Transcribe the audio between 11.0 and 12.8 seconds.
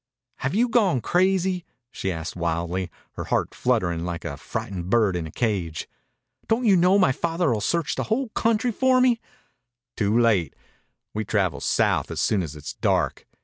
We travel south soon as it's